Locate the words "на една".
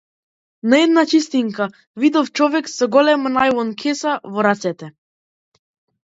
0.63-1.01